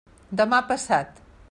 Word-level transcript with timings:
Demà 0.41 0.61
passat. 0.73 1.25